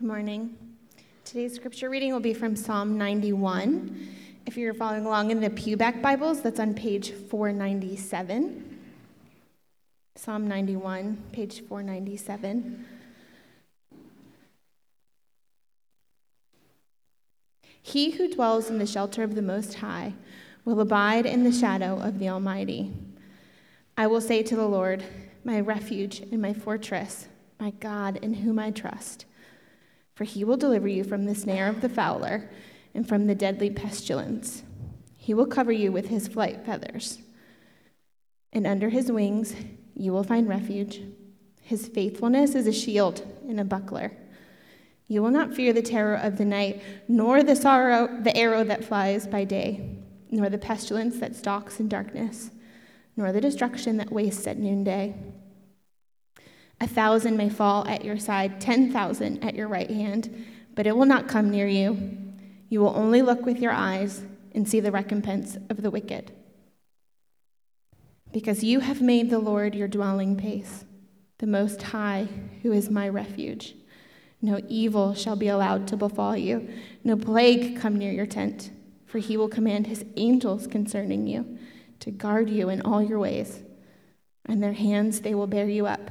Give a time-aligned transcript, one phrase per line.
[0.00, 0.56] Good morning.
[1.26, 4.08] Today's scripture reading will be from Psalm 91.
[4.46, 8.78] If you're following along in the Pewback Bibles, that's on page 497.
[10.16, 12.86] Psalm 91, page 497.
[17.82, 20.14] He who dwells in the shelter of the Most High
[20.64, 22.90] will abide in the shadow of the Almighty.
[23.98, 25.04] I will say to the Lord,
[25.44, 27.28] my refuge and my fortress,
[27.58, 29.26] my God in whom I trust.
[30.14, 32.50] For he will deliver you from the snare of the fowler
[32.94, 34.62] and from the deadly pestilence.
[35.16, 37.18] He will cover you with his flight feathers.
[38.52, 39.54] And under his wings
[39.94, 41.02] you will find refuge.
[41.62, 44.12] His faithfulness is a shield and a buckler.
[45.06, 48.84] You will not fear the terror of the night, nor the sorrow, the arrow that
[48.84, 49.98] flies by day,
[50.30, 52.50] nor the pestilence that stalks in darkness,
[53.16, 55.14] nor the destruction that wastes at noonday.
[56.80, 61.04] A thousand may fall at your side, 10,000 at your right hand, but it will
[61.04, 62.16] not come near you.
[62.70, 64.24] You will only look with your eyes
[64.54, 66.32] and see the recompense of the wicked.
[68.32, 70.84] Because you have made the Lord your dwelling place,
[71.38, 72.28] the Most High,
[72.62, 73.74] who is my refuge.
[74.40, 76.66] No evil shall be allowed to befall you,
[77.04, 78.70] no plague come near your tent,
[79.04, 81.58] for he will command his angels concerning you
[81.98, 83.62] to guard you in all your ways.
[84.48, 86.10] In their hands they will bear you up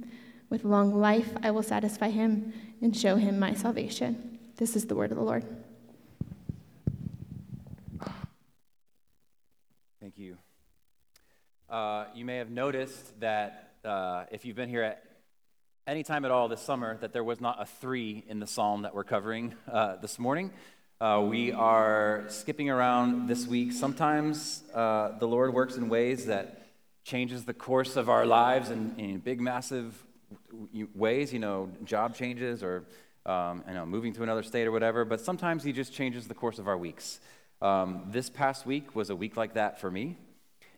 [0.51, 4.37] With long life, I will satisfy him and show him my salvation.
[4.57, 5.45] This is the word of the Lord.
[10.01, 10.37] Thank you.
[11.69, 15.01] Uh, you may have noticed that uh, if you've been here at
[15.87, 18.81] any time at all this summer, that there was not a three in the psalm
[18.81, 20.51] that we're covering uh, this morning.
[20.99, 23.71] Uh, we are skipping around this week.
[23.71, 26.67] Sometimes uh, the Lord works in ways that
[27.05, 30.03] changes the course of our lives in, in big, massive
[30.95, 32.85] ways, you know, job changes or
[33.25, 36.33] um, you know, moving to another state or whatever, but sometimes he just changes the
[36.33, 37.19] course of our weeks.
[37.61, 40.17] Um, this past week was a week like that for me,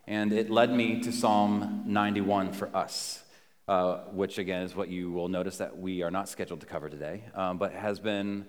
[0.06, 3.24] and it led me to Psalm 91 for us,
[3.66, 6.90] uh, which again is what you will notice that we are not scheduled to cover
[6.90, 8.44] today, um, but has been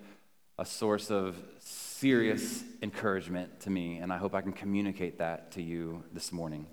[0.60, 5.62] a source of serious encouragement to me, and I hope I can communicate that to
[5.62, 6.68] you this morning.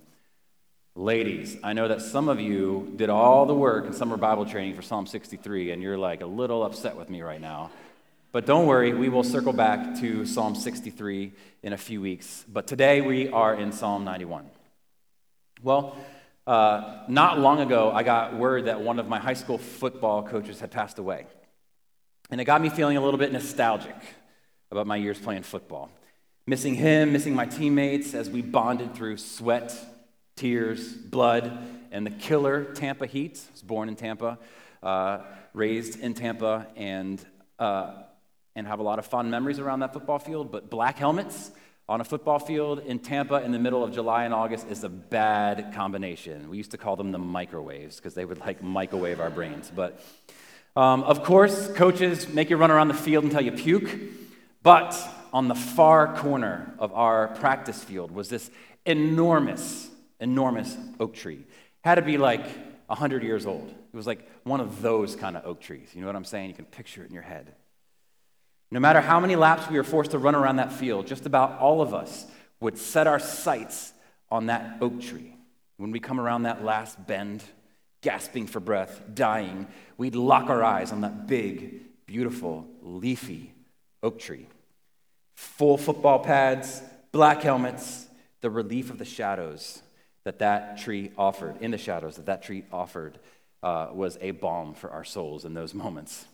[0.94, 4.76] Ladies, I know that some of you did all the work in summer Bible training
[4.76, 7.70] for Psalm 63, and you're like a little upset with me right now.
[8.30, 11.32] But don't worry, we will circle back to Psalm 63
[11.62, 12.44] in a few weeks.
[12.46, 14.44] But today we are in Psalm 91.
[15.62, 15.96] Well,
[16.46, 20.60] uh, not long ago, I got word that one of my high school football coaches
[20.60, 21.24] had passed away.
[22.30, 23.96] And it got me feeling a little bit nostalgic
[24.70, 25.90] about my years playing football.
[26.46, 29.74] Missing him, missing my teammates as we bonded through sweat
[30.42, 31.56] tears, blood,
[31.92, 33.40] and the killer Tampa Heat.
[33.52, 34.40] was born in Tampa,
[34.82, 35.18] uh,
[35.54, 37.24] raised in Tampa, and,
[37.60, 37.92] uh,
[38.56, 40.50] and have a lot of fond memories around that football field.
[40.50, 41.52] But black helmets
[41.88, 44.88] on a football field in Tampa in the middle of July and August is a
[44.88, 46.50] bad combination.
[46.50, 49.70] We used to call them the microwaves because they would like microwave our brains.
[49.72, 50.04] But
[50.74, 53.88] um, of course, coaches make you run around the field until you puke.
[54.64, 54.98] But
[55.32, 58.50] on the far corner of our practice field was this
[58.84, 59.91] enormous
[60.22, 61.44] enormous oak tree.
[61.84, 62.46] Had to be like
[62.86, 63.68] 100 years old.
[63.68, 65.90] It was like one of those kind of oak trees.
[65.94, 66.48] You know what I'm saying?
[66.48, 67.54] You can picture it in your head.
[68.70, 71.58] No matter how many laps we were forced to run around that field, just about
[71.58, 72.26] all of us
[72.60, 73.92] would set our sights
[74.30, 75.36] on that oak tree.
[75.76, 77.42] When we come around that last bend,
[78.00, 79.66] gasping for breath, dying,
[79.98, 83.52] we'd lock our eyes on that big, beautiful, leafy
[84.02, 84.46] oak tree.
[85.34, 88.06] Full football pads, black helmets,
[88.40, 89.82] the relief of the shadows
[90.24, 93.18] that that tree offered, in the shadows that that tree offered,
[93.62, 96.26] uh, was a balm for our souls in those moments.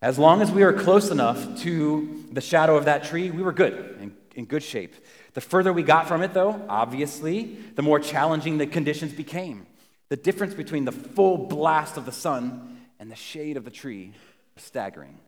[0.00, 3.52] As long as we were close enough to the shadow of that tree, we were
[3.52, 4.94] good, in, in good shape.
[5.34, 9.66] The further we got from it, though, obviously, the more challenging the conditions became.
[10.08, 14.12] The difference between the full blast of the sun and the shade of the tree
[14.54, 15.18] was staggering.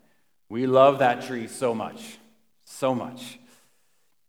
[0.48, 2.18] We love that tree so much,
[2.64, 3.38] so much.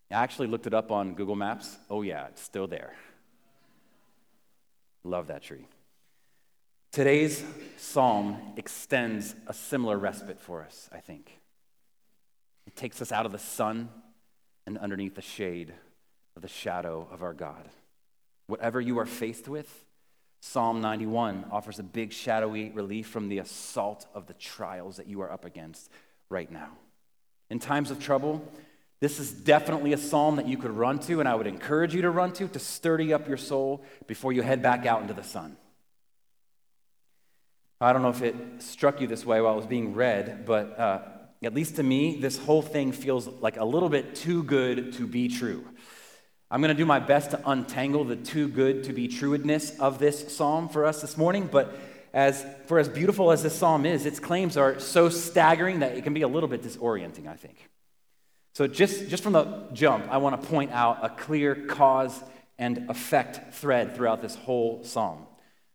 [0.10, 1.78] I actually looked it up on Google Maps.
[1.90, 2.94] Oh, yeah, it's still there.
[5.04, 5.66] Love that tree.
[6.92, 7.44] Today's
[7.78, 11.40] psalm extends a similar respite for us, I think.
[12.68, 13.90] It takes us out of the sun
[14.66, 15.74] and underneath the shade
[16.36, 17.70] of the shadow of our God.
[18.48, 19.86] Whatever you are faced with,
[20.42, 25.22] Psalm 91 offers a big shadowy relief from the assault of the trials that you
[25.22, 25.90] are up against
[26.30, 26.72] right now.
[27.50, 28.44] In times of trouble,
[29.02, 32.04] this is definitely a psalm that you could run to, and I would encourage you
[32.04, 35.24] to run to to sturdy up your soul before you head back out into the
[35.24, 35.58] sun.
[37.82, 40.80] I don't know if it struck you this way while it was being read, but
[40.80, 41.00] uh,
[41.42, 45.08] at least to me, this whole thing feels like a little bit too good to
[45.08, 45.66] be true.
[46.52, 49.98] I'm going to do my best to untangle the too good to be trueness of
[49.98, 51.76] this psalm for us this morning, but
[52.14, 56.04] as for as beautiful as this psalm is, its claims are so staggering that it
[56.04, 57.68] can be a little bit disorienting, I think.
[58.54, 62.22] So, just, just from the jump, I want to point out a clear cause
[62.60, 65.26] and effect thread throughout this whole psalm.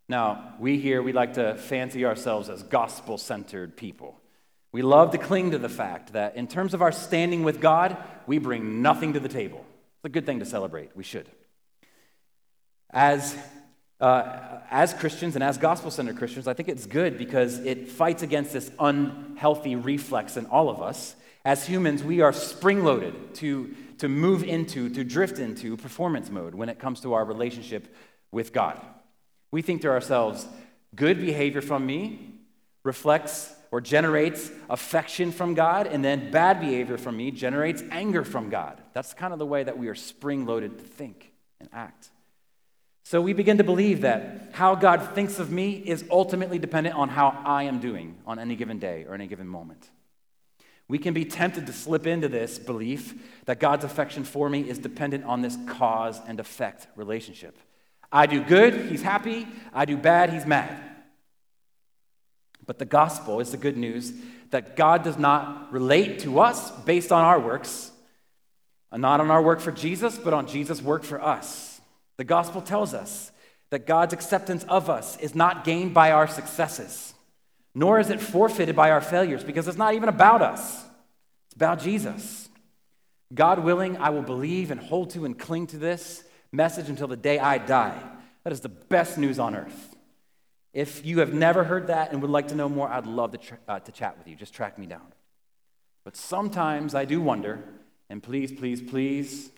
[0.09, 4.21] Now, we here, we like to fancy ourselves as gospel centered people.
[4.73, 7.97] We love to cling to the fact that in terms of our standing with God,
[8.27, 9.65] we bring nothing to the table.
[9.97, 10.95] It's a good thing to celebrate.
[10.95, 11.29] We should.
[12.91, 13.37] As,
[14.01, 18.23] uh, as Christians and as gospel centered Christians, I think it's good because it fights
[18.23, 21.17] against this unhealthy reflex in all of us.
[21.47, 26.57] As humans, we are spring loaded to, to move into, to drift into performance mode
[26.57, 27.95] when it comes to our relationship
[28.33, 28.81] with God.
[29.53, 30.45] We think to ourselves,
[30.97, 32.33] good behavior from me
[32.83, 38.51] reflects or generates affection from God, and then bad behavior from me generates anger from
[38.51, 38.83] God.
[38.93, 42.11] That's kind of the way that we are spring loaded to think and act.
[43.05, 47.09] So we begin to believe that how God thinks of me is ultimately dependent on
[47.09, 49.91] how I am doing on any given day or any given moment.
[50.89, 53.15] We can be tempted to slip into this belief
[53.47, 57.59] that God's affection for me is dependent on this cause and effect relationship.
[58.13, 59.49] I do good, he's happy.
[59.73, 60.81] I do bad, he's mad.
[62.67, 64.13] But the gospel is the good news
[64.51, 67.91] that God does not relate to us based on our works,
[68.93, 71.81] not on our work for Jesus, but on Jesus' work for us.
[72.17, 73.33] The gospel tells us
[73.71, 77.15] that God's acceptance of us is not gained by our successes,
[77.77, 80.83] nor is it forfeited by our failures, because it's not even about us,
[81.45, 82.49] it's about Jesus.
[83.35, 87.17] God willing, I will believe and hold to and cling to this message until the
[87.17, 88.01] day I die.
[88.45, 89.95] That is the best news on earth.
[90.73, 93.39] If you have never heard that and would like to know more, I'd love to,
[93.39, 94.37] tra- uh, to chat with you.
[94.37, 95.13] Just track me down.
[96.05, 97.63] But sometimes I do wonder,
[98.09, 99.51] and please, please, please,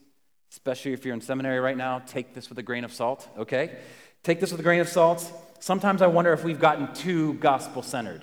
[0.51, 3.79] especially if you're in seminary right now, take this with a grain of salt, okay?
[4.25, 5.31] Take this with a grain of salt.
[5.61, 8.23] Sometimes I wonder if we've gotten too gospel centered.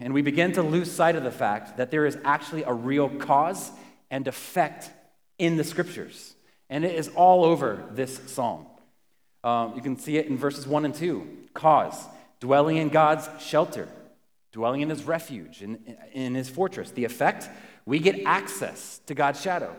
[0.00, 3.08] And we begin to lose sight of the fact that there is actually a real
[3.08, 3.70] cause
[4.10, 4.90] and effect
[5.38, 6.34] in the scriptures.
[6.68, 8.66] And it is all over this psalm.
[9.42, 11.28] Um, you can see it in verses 1 and 2.
[11.52, 12.06] Cause,
[12.40, 13.88] dwelling in God's shelter,
[14.52, 16.90] dwelling in his refuge, in, in his fortress.
[16.90, 17.48] The effect,
[17.86, 19.74] we get access to God's shadow.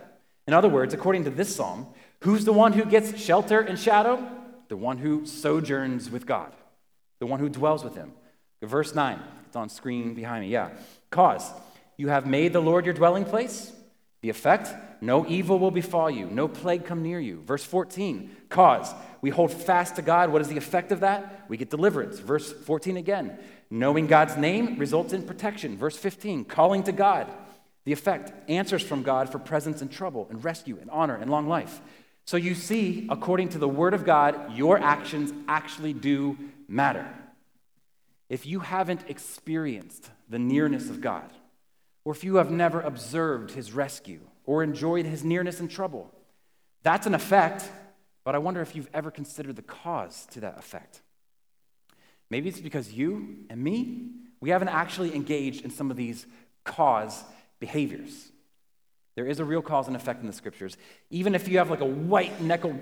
[0.47, 1.87] In other words, according to this psalm,
[2.21, 4.25] who's the one who gets shelter and shadow?
[4.67, 6.53] The one who sojourns with God,
[7.19, 8.13] the one who dwells with him.
[8.61, 10.51] Verse 9, it's on screen behind me.
[10.51, 10.69] Yeah.
[11.11, 11.51] Cause,
[11.97, 13.71] you have made the Lord your dwelling place.
[14.21, 17.41] The effect, no evil will befall you, no plague come near you.
[17.41, 18.91] Verse 14, cause.
[19.21, 20.31] We hold fast to God.
[20.31, 21.45] What is the effect of that?
[21.47, 22.19] We get deliverance.
[22.19, 23.37] Verse 14 again,
[23.69, 25.77] knowing God's name results in protection.
[25.77, 27.27] Verse 15, calling to God.
[27.85, 31.47] The effect, answers from God for presence and trouble and rescue and honor and long
[31.47, 31.81] life.
[32.25, 37.07] So you see, according to the Word of God, your actions actually do matter.
[38.29, 41.29] If you haven't experienced the nearness of God,
[42.03, 46.11] or if you have never observed his rescue or enjoyed his nearness in trouble.
[46.83, 47.69] That's an effect,
[48.23, 51.01] but I wonder if you've ever considered the cause to that effect.
[52.29, 56.27] Maybe it's because you and me, we haven't actually engaged in some of these
[56.63, 57.23] cause
[57.59, 58.31] behaviors.
[59.15, 60.77] There is a real cause and effect in the scriptures.
[61.09, 62.79] Even if you have like a white knuckled,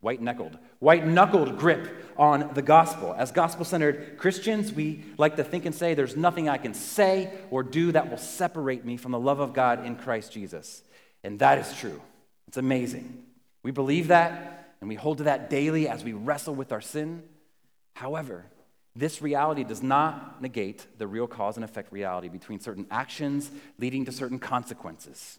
[0.00, 3.14] white knuckled, white knuckled grip on the gospel.
[3.16, 7.30] As gospel centered Christians, we like to think and say, there's nothing I can say
[7.50, 10.82] or do that will separate me from the love of God in Christ Jesus.
[11.22, 12.00] And that is true.
[12.48, 13.24] It's amazing.
[13.62, 17.22] We believe that and we hold to that daily as we wrestle with our sin.
[17.94, 18.44] However,
[18.94, 24.04] this reality does not negate the real cause and effect reality between certain actions leading
[24.04, 25.38] to certain consequences.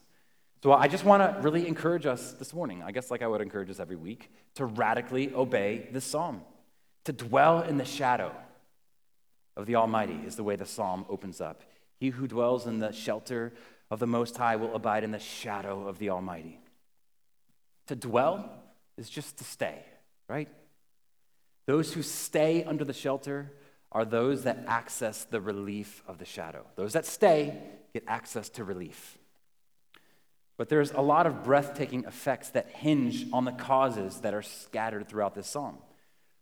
[0.63, 3.41] So I just want to really encourage us this morning, I guess like I would
[3.41, 6.41] encourage us every week, to radically obey this psalm.
[7.05, 8.33] To dwell in the shadow
[9.55, 11.61] of the Almighty is the way the psalm opens up.
[11.99, 13.53] He who dwells in the shelter
[13.91, 16.59] of the Most High will abide in the shadow of the Almighty.
[17.87, 18.49] To dwell
[18.97, 19.85] is just to stay,
[20.27, 20.49] right?
[21.67, 23.51] Those who stay under the shelter
[23.91, 26.65] are those that access the relief of the shadow.
[26.75, 27.57] Those that stay
[27.93, 29.17] get access to relief.
[30.57, 35.07] But there's a lot of breathtaking effects that hinge on the causes that are scattered
[35.07, 35.77] throughout this psalm.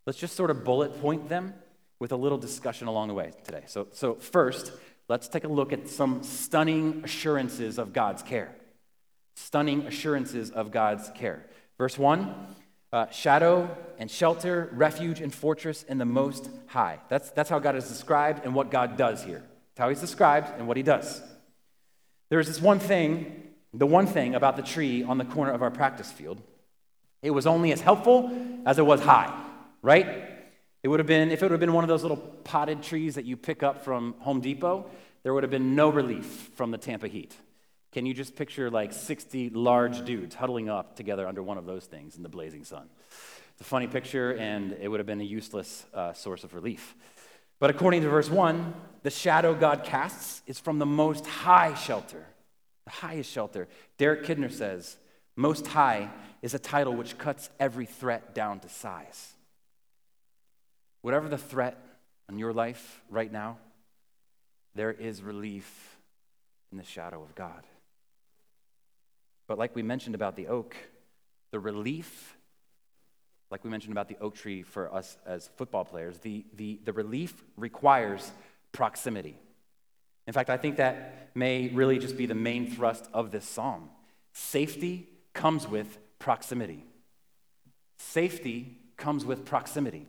[0.05, 1.53] Let's just sort of bullet point them
[1.99, 3.63] with a little discussion along the way today.
[3.67, 4.71] So, so first,
[5.09, 8.55] let's take a look at some stunning assurances of God's care.
[9.35, 11.45] Stunning assurances of God's care.
[11.77, 12.33] Verse 1
[12.93, 16.99] uh, shadow and shelter, refuge and fortress in the Most High.
[17.09, 19.39] That's, that's how God is described and what God does here.
[19.39, 21.21] That's how He's described and what He does.
[22.29, 23.43] There's this one thing
[23.77, 26.41] the one thing about the tree on the corner of our practice field,
[27.21, 28.31] it was only as helpful
[28.65, 29.33] as it was high,
[29.81, 30.23] right?
[30.83, 33.15] It would have been, if it would have been one of those little potted trees
[33.15, 34.85] that you pick up from Home Depot,
[35.23, 37.35] there would have been no relief from the Tampa heat.
[37.91, 41.85] Can you just picture like 60 large dudes huddling up together under one of those
[41.85, 42.87] things in the blazing sun?
[43.53, 46.93] It's a funny picture, and it would have been a useless uh, source of relief.
[47.57, 52.27] But according to verse 1, the shadow God casts is from the most high shelter
[52.85, 53.67] the highest shelter.
[53.97, 54.97] Derek Kidner says,
[55.35, 56.09] Most High
[56.41, 59.33] is a title which cuts every threat down to size.
[61.01, 61.77] Whatever the threat
[62.29, 63.57] on your life right now,
[64.75, 65.97] there is relief
[66.71, 67.63] in the shadow of God.
[69.47, 70.75] But like we mentioned about the oak,
[71.51, 72.35] the relief,
[73.51, 76.93] like we mentioned about the oak tree for us as football players, the, the, the
[76.93, 78.31] relief requires
[78.71, 79.37] proximity.
[80.27, 83.89] In fact, I think that may really just be the main thrust of this psalm.
[84.33, 86.83] Safety comes with proximity.
[87.97, 90.07] Safety comes with proximity.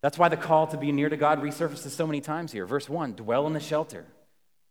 [0.00, 2.66] That's why the call to be near to God resurfaces so many times here.
[2.66, 4.06] Verse 1, dwell in the shelter.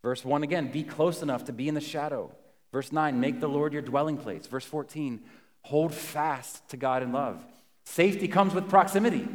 [0.01, 2.31] Verse 1 again, be close enough to be in the shadow.
[2.71, 4.47] Verse 9, make the Lord your dwelling place.
[4.47, 5.21] Verse 14,
[5.63, 7.43] hold fast to God in love.
[7.83, 9.27] Safety comes with proximity.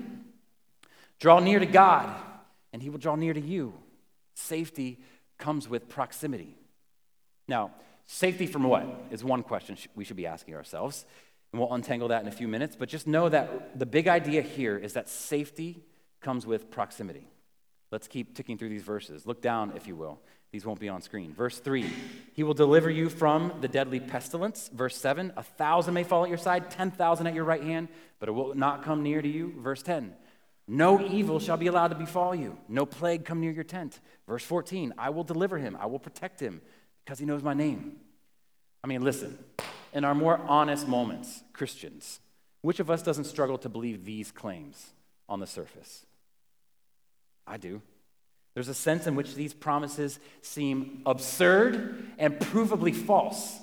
[1.19, 2.15] Draw near to God,
[2.73, 3.75] and he will draw near to you.
[4.35, 4.99] Safety
[5.39, 6.57] comes with proximity.
[7.49, 7.73] Now,
[8.07, 11.05] safety from what is one question we should be asking ourselves.
[11.53, 12.77] And we'll untangle that in a few minutes.
[12.77, 15.85] But just know that the big idea here is that safety
[16.21, 17.29] comes with proximity.
[17.91, 19.27] Let's keep ticking through these verses.
[19.27, 20.21] Look down, if you will.
[20.51, 21.33] These won't be on screen.
[21.33, 21.91] Verse 3
[22.35, 24.71] He will deliver you from the deadly pestilence.
[24.73, 28.29] Verse 7 A thousand may fall at your side, 10,000 at your right hand, but
[28.29, 29.55] it will not come near to you.
[29.59, 30.15] Verse 10
[30.69, 32.57] no evil shall be allowed to befall you.
[32.69, 34.01] No plague come near your tent.
[34.27, 35.77] Verse 14, I will deliver him.
[35.81, 36.61] I will protect him
[37.05, 37.97] because he knows my name.
[38.85, 39.39] I mean, listen,
[39.93, 42.21] in our more honest moments, Christians,
[42.63, 44.93] which of us doesn't struggle to believe these claims
[45.29, 46.07] on the surface?
[47.47, 47.83] I do.
[48.55, 53.59] There's a sense in which these promises seem absurd and provably false.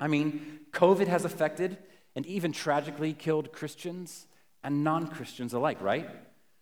[0.00, 1.78] I mean, COVID has affected
[2.14, 4.26] and even tragically killed Christians
[4.64, 6.08] and non Christians alike, right?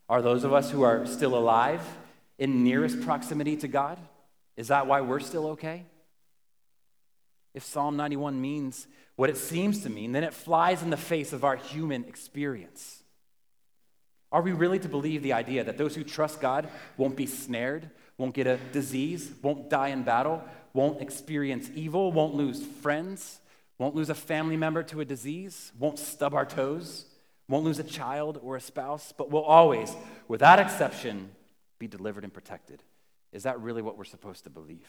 [0.09, 1.83] Are those of us who are still alive
[2.38, 3.99] in nearest proximity to God?
[4.57, 5.85] Is that why we're still okay?
[7.54, 11.33] If Psalm 91 means what it seems to mean, then it flies in the face
[11.33, 13.02] of our human experience.
[14.33, 17.90] Are we really to believe the idea that those who trust God won't be snared,
[18.16, 20.42] won't get a disease, won't die in battle,
[20.73, 23.40] won't experience evil, won't lose friends,
[23.78, 27.07] won't lose a family member to a disease, won't stub our toes?
[27.50, 29.95] Won't lose a child or a spouse, but will always,
[30.28, 31.30] without exception,
[31.78, 32.83] be delivered and protected.
[33.33, 34.87] Is that really what we're supposed to believe?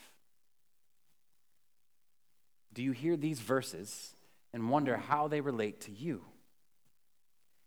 [2.73, 4.13] Do you hear these verses
[4.53, 6.21] and wonder how they relate to you?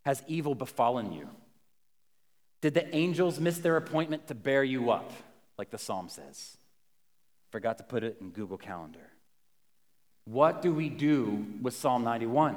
[0.04, 1.28] Has evil befallen you?
[2.60, 5.12] Did the angels miss their appointment to bear you up,
[5.58, 6.56] like the psalm says?
[7.50, 9.10] Forgot to put it in Google Calendar.
[10.24, 12.56] What do we do with Psalm 91?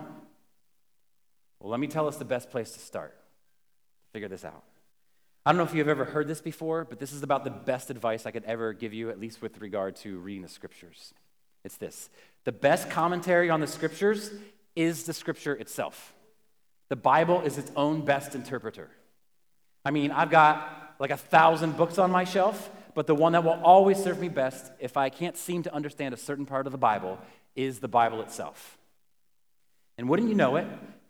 [1.59, 3.17] Well, let me tell us the best place to start.
[4.13, 4.63] Figure this out.
[5.45, 7.89] I don't know if you've ever heard this before, but this is about the best
[7.89, 11.13] advice I could ever give you, at least with regard to reading the scriptures.
[11.63, 12.09] It's this
[12.43, 14.31] the best commentary on the scriptures
[14.75, 16.13] is the scripture itself.
[16.89, 18.89] The Bible is its own best interpreter.
[19.83, 23.43] I mean, I've got like a thousand books on my shelf, but the one that
[23.43, 26.71] will always serve me best if I can't seem to understand a certain part of
[26.71, 27.19] the Bible
[27.55, 28.77] is the Bible itself.
[29.97, 30.67] And wouldn't you know it,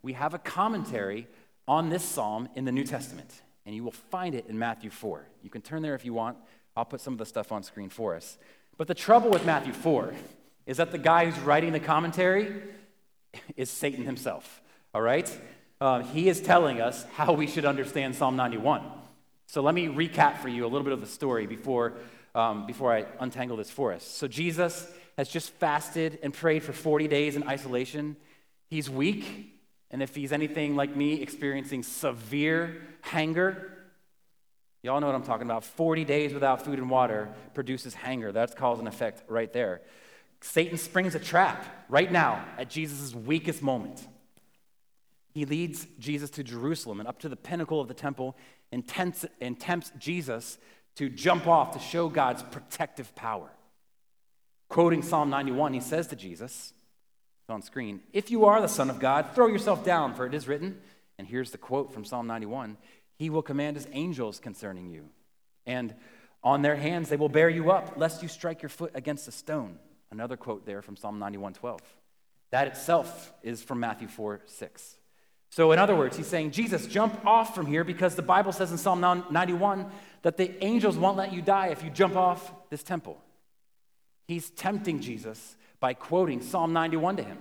[0.08, 1.28] we have a commentary
[1.68, 5.28] on this psalm in the New Testament, and you will find it in Matthew 4.
[5.44, 6.38] You can turn there if you want.
[6.78, 8.38] I'll put some of the stuff on screen for us.
[8.78, 10.14] But the trouble with Matthew 4
[10.66, 12.54] is that the guy who's writing the commentary
[13.58, 14.62] is Satan himself,
[14.94, 15.30] all right?
[15.82, 18.84] Uh, he is telling us how we should understand Psalm 91.
[19.48, 21.96] So let me recap for you a little bit of the story before,
[22.34, 24.08] um, before I untangle this for us.
[24.08, 28.16] So Jesus has just fasted and prayed for 40 days in isolation.
[28.70, 29.57] He's weak,
[29.92, 33.72] and if he's anything like me, experiencing severe hunger,
[34.84, 35.64] y'all know what I'm talking about.
[35.64, 38.32] 40 days without food and water produces hunger.
[38.32, 39.82] That's cause and effect right there.
[40.42, 44.06] Satan springs a trap right now at Jesus' weakest moment.
[45.34, 48.36] He leads Jesus to Jerusalem and up to the pinnacle of the temple
[48.72, 50.58] and tempts, and tempts Jesus
[50.96, 53.50] to jump off to show God's protective power.
[54.68, 56.74] Quoting Psalm 91, he says to Jesus,
[57.50, 60.48] on screen, If you are the Son of God, throw yourself down, for it is
[60.48, 60.80] written,
[61.18, 62.78] and here's the quote from Psalm 91
[63.18, 65.10] He will command His angels concerning you,
[65.66, 65.96] and
[66.44, 69.32] on their hands they will bear you up, lest you strike your foot against a
[69.32, 69.80] stone.
[70.12, 71.82] Another quote there from Psalm 91 12.
[72.52, 74.98] That itself is from Matthew 4 6.
[75.50, 78.72] So, in other words, he's saying, Jesus, jump off from here because the Bible says
[78.72, 79.90] in Psalm 91
[80.24, 83.18] that the angels won't let you die if you jump off this temple.
[84.28, 87.38] He's tempting Jesus by quoting Psalm 91 to him.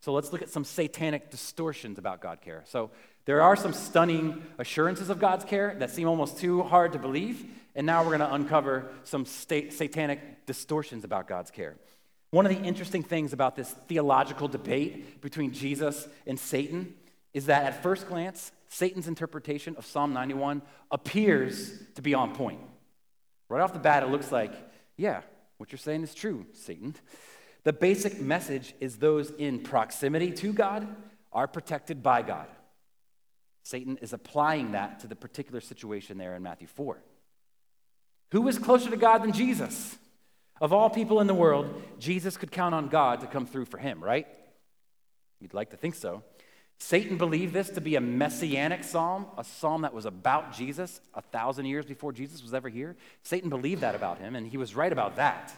[0.00, 2.62] So let's look at some satanic distortions about God care.
[2.66, 2.90] So
[3.24, 7.44] there are some stunning assurances of God's care that seem almost too hard to believe,
[7.74, 11.76] and now we're going to uncover some satanic distortions about God's care.
[12.32, 16.94] One of the interesting things about this theological debate between Jesus and Satan
[17.32, 20.60] is that at first glance, Satan's interpretation of Psalm 91
[20.90, 22.60] appears to be on point.
[23.48, 24.52] Right off the bat, it looks like,
[24.96, 25.22] yeah,
[25.64, 26.94] what you're saying is true, Satan.
[27.62, 30.86] The basic message is those in proximity to God
[31.32, 32.48] are protected by God.
[33.62, 37.02] Satan is applying that to the particular situation there in Matthew 4.
[38.32, 39.96] Who is closer to God than Jesus?
[40.60, 43.78] Of all people in the world, Jesus could count on God to come through for
[43.78, 44.26] him, right?
[45.40, 46.22] You'd like to think so.
[46.78, 51.22] Satan believed this to be a messianic psalm, a psalm that was about Jesus a
[51.22, 52.96] thousand years before Jesus was ever here.
[53.22, 55.52] Satan believed that about him, and he was right about that.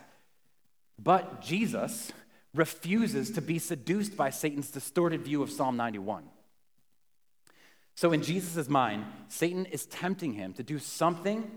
[0.99, 2.13] But Jesus
[2.55, 6.25] refuses to be seduced by Satan's distorted view of Psalm 91.
[7.95, 11.51] So, in Jesus' mind, Satan is tempting him to do something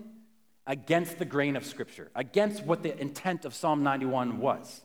[0.66, 4.82] against the grain of Scripture, against what the intent of Psalm 91 was.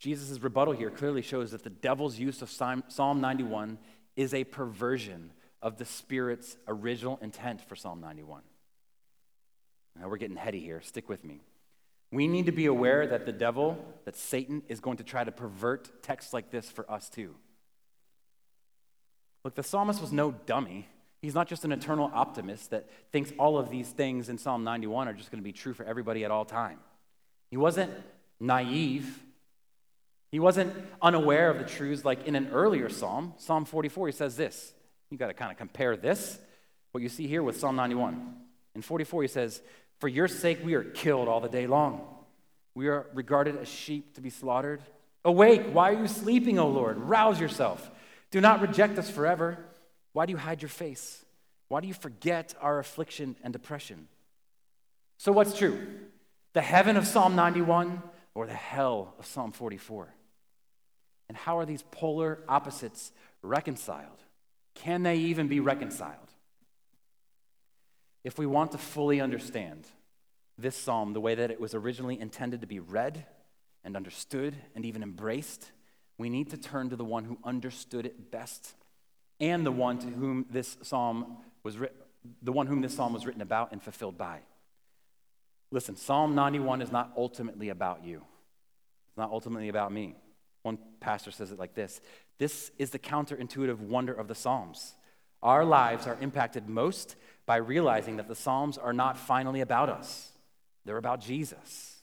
[0.00, 3.78] Jesus' rebuttal here clearly shows that the devil's use of Psalm 91
[4.16, 8.40] is a perversion of the Spirit's original intent for Psalm 91.
[10.00, 10.80] Now we're getting heady here.
[10.80, 11.42] Stick with me.
[12.10, 15.30] We need to be aware that the devil, that Satan, is going to try to
[15.30, 17.34] pervert texts like this for us too.
[19.44, 20.88] Look, the psalmist was no dummy.
[21.20, 25.08] He's not just an eternal optimist that thinks all of these things in Psalm 91
[25.08, 26.78] are just going to be true for everybody at all time.
[27.50, 27.92] He wasn't
[28.40, 29.22] naive.
[30.30, 34.36] He wasn't unaware of the truths like in an earlier psalm, Psalm 44, he says
[34.36, 34.72] this.
[35.10, 36.38] You got to kind of compare this,
[36.92, 38.36] what you see here, with Psalm 91.
[38.76, 39.60] In 44, he says,
[39.98, 42.06] For your sake we are killed all the day long.
[42.74, 44.82] We are regarded as sheep to be slaughtered.
[45.24, 46.96] Awake, why are you sleeping, O Lord?
[46.98, 47.90] Rouse yourself.
[48.30, 49.58] Do not reject us forever.
[50.12, 51.24] Why do you hide your face?
[51.68, 54.06] Why do you forget our affliction and depression?
[55.18, 55.86] So, what's true?
[56.52, 58.02] The heaven of Psalm 91
[58.34, 60.08] or the hell of Psalm 44?
[61.30, 64.18] And how are these polar opposites reconciled?
[64.74, 66.32] Can they even be reconciled?
[68.24, 69.86] If we want to fully understand
[70.58, 73.26] this psalm the way that it was originally intended to be read
[73.84, 75.70] and understood and even embraced,
[76.18, 78.74] we need to turn to the one who understood it best
[79.38, 81.96] and the one to whom this psalm was written,
[82.42, 84.40] the one whom this psalm was written about and fulfilled by.
[85.70, 88.16] Listen, Psalm 91 is not ultimately about you.
[89.10, 90.16] It's not ultimately about me.
[90.62, 92.00] One pastor says it like this
[92.38, 94.94] This is the counterintuitive wonder of the Psalms.
[95.42, 100.32] Our lives are impacted most by realizing that the Psalms are not finally about us,
[100.84, 101.96] they're about Jesus.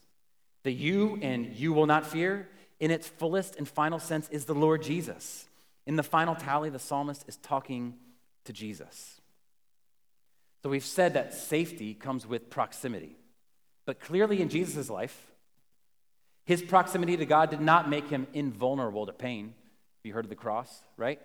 [0.64, 4.56] The you and you will not fear in its fullest and final sense is the
[4.56, 5.46] Lord Jesus.
[5.86, 7.96] In the final tally, the psalmist is talking
[8.44, 9.22] to Jesus.
[10.62, 13.16] So we've said that safety comes with proximity.
[13.86, 15.32] But clearly in Jesus' life,
[16.48, 19.54] his proximity to God did not make him invulnerable to pain.
[20.04, 21.20] You heard of the cross, right?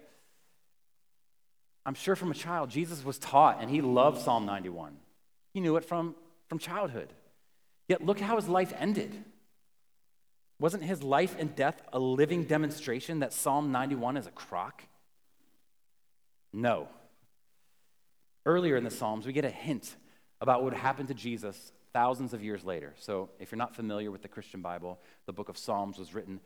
[1.86, 4.96] I'm sure from a child, Jesus was taught and he loved Psalm 91.
[5.54, 6.16] He knew it from,
[6.48, 7.12] from childhood.
[7.86, 9.24] Yet look how his life ended.
[10.58, 14.82] Wasn't his life and death a living demonstration that Psalm 91 is a crock?
[16.52, 16.88] No.
[18.44, 19.94] Earlier in the Psalms, we get a hint
[20.40, 22.94] about what happened to Jesus thousands of years later.
[22.98, 26.40] So, if you're not familiar with the Christian Bible, the book of Psalms was written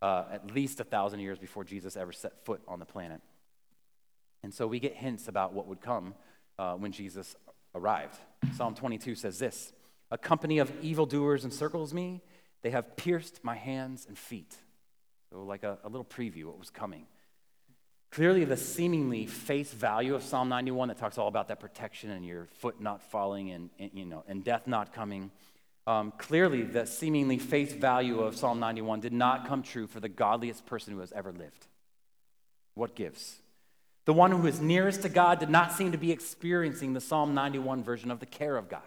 [0.00, 3.20] uh, at least a thousand years before Jesus ever set foot on the planet.
[4.42, 6.14] And so, we get hints about what would come
[6.58, 7.36] uh, when Jesus
[7.74, 8.16] arrived.
[8.56, 9.72] Psalm 22 says this
[10.10, 12.22] A company of evildoers encircles me
[12.62, 14.56] they have pierced my hands and feet.
[15.30, 17.06] So, like a, a little preview what was coming.
[18.10, 22.24] Clearly, the seemingly face value of Psalm 91 that talks all about that protection and
[22.24, 25.30] your foot not falling and, and you know, and death not coming.
[25.86, 30.08] Um, clearly, the seemingly face value of Psalm 91 did not come true for the
[30.08, 31.66] godliest person who has ever lived.
[32.74, 33.38] What gives?
[34.04, 37.34] The one who is nearest to God did not seem to be experiencing the Psalm
[37.34, 38.80] 91 version of the care of God.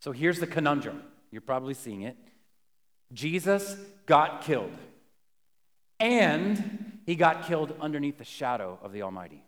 [0.00, 1.02] So here's the conundrum.
[1.30, 2.16] You're probably seeing it.
[3.12, 4.76] Jesus got killed,
[6.00, 9.44] and he got killed underneath the shadow of the Almighty.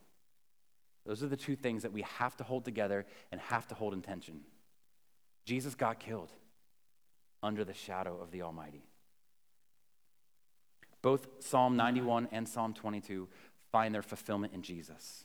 [1.05, 3.93] Those are the two things that we have to hold together and have to hold
[3.93, 4.41] in tension.
[5.45, 6.33] Jesus got killed
[7.43, 8.85] under the shadow of the Almighty.
[11.03, 13.29] Both Psalm 91 and Psalm 22
[13.73, 15.25] find their fulfillment in Jesus,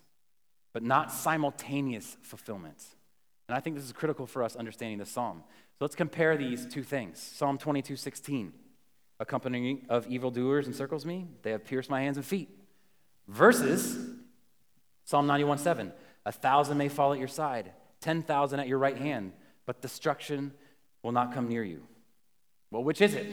[0.72, 2.84] but not simultaneous fulfillment.
[3.48, 5.43] And I think this is critical for us understanding the psalm.
[5.74, 7.19] So let's compare these two things.
[7.19, 8.54] Psalm 22, 16.
[9.24, 12.50] A company of evildoers encircles me, they have pierced my hands and feet.
[13.30, 13.98] Versus
[15.06, 15.94] Psalm 91, 7.
[16.26, 19.32] A thousand may fall at your side, 10,000 at your right hand,
[19.66, 20.52] but destruction
[21.04, 21.84] will not come near you.
[22.70, 23.32] Well, which is it?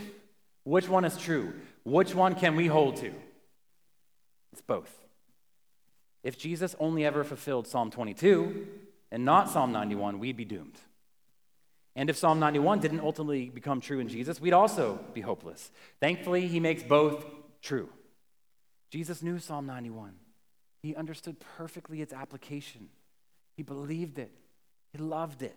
[0.62, 1.54] Which one is true?
[1.82, 3.12] Which one can we hold to?
[4.52, 4.96] It's both.
[6.22, 8.64] If Jesus only ever fulfilled Psalm 22
[9.10, 10.78] and not Psalm 91, we'd be doomed.
[11.96, 15.70] And if Psalm 91 didn't ultimately become true in Jesus, we'd also be hopeless.
[16.00, 17.24] Thankfully, he makes both
[17.62, 17.88] true.
[18.90, 20.14] Jesus knew Psalm 91.
[20.82, 22.88] He understood perfectly its application.
[23.56, 24.30] He believed it.
[24.92, 25.56] He loved it.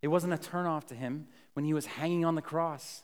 [0.00, 3.02] It wasn't a turnoff to him when he was hanging on the cross.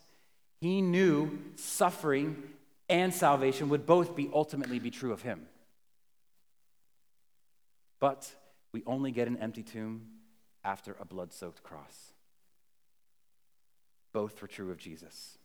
[0.61, 2.41] He knew suffering
[2.87, 5.47] and salvation would both be ultimately be true of him.
[7.99, 8.33] But
[8.71, 10.07] we only get an empty tomb
[10.63, 12.13] after a blood soaked cross.
[14.15, 15.37] Both were true of Jesus.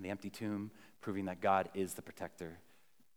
[0.00, 2.58] The empty tomb proving that God is the protector,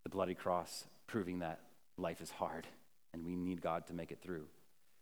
[0.04, 1.62] the bloody cross proving that
[1.98, 2.68] life is hard
[3.12, 4.46] and we need God to make it through.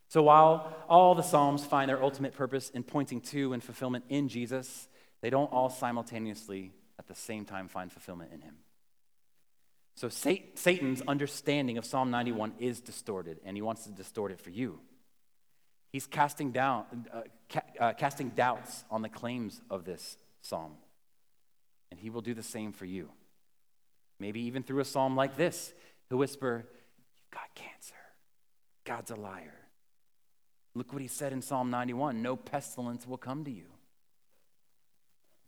[0.07, 4.29] So while all the Psalms find their ultimate purpose in pointing to and fulfillment in
[4.29, 4.87] Jesus,
[5.19, 8.55] they don't all simultaneously at the same time find fulfillment in him.
[9.95, 14.51] So Satan's understanding of Psalm 91 is distorted, and he wants to distort it for
[14.51, 14.79] you.
[15.97, 20.73] He's casting, down, uh, ca- uh, casting doubts on the claims of this psalm,
[21.89, 23.09] and he will do the same for you.
[24.19, 25.73] Maybe even through a psalm like this,
[26.07, 26.67] he'll whisper,
[27.15, 27.95] You've got cancer.
[28.83, 29.55] God's a liar.
[30.75, 33.65] Look what he said in Psalm 91 no pestilence will come to you.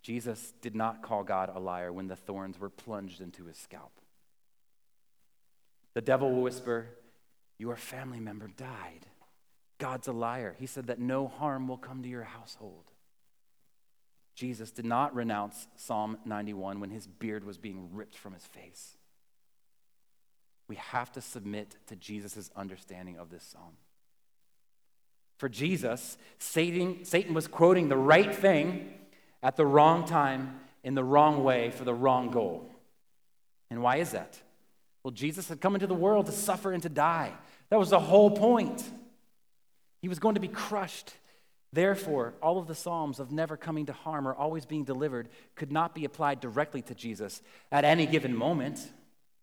[0.02, 3.92] Jesus did not call God a liar when the thorns were plunged into his scalp.
[5.94, 6.88] The devil will whisper,
[7.60, 9.06] Your family member died.
[9.80, 10.56] God's a liar.
[10.60, 12.84] He said that no harm will come to your household.
[14.36, 18.96] Jesus did not renounce Psalm 91 when his beard was being ripped from his face.
[20.68, 23.78] We have to submit to Jesus' understanding of this psalm.
[25.38, 28.94] For Jesus, Satan, Satan was quoting the right thing
[29.42, 32.70] at the wrong time in the wrong way for the wrong goal.
[33.70, 34.40] And why is that?
[35.04, 37.32] Well, Jesus had come into the world to suffer and to die.
[37.70, 38.84] That was the whole point.
[40.02, 41.14] He was going to be crushed.
[41.72, 45.72] Therefore, all of the Psalms of never coming to harm or always being delivered could
[45.72, 48.80] not be applied directly to Jesus at any given moment.